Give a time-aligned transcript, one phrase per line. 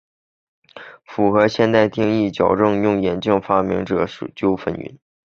[1.05, 4.97] 符合现代定义的矫正用眼镜的发明者众说纷纭。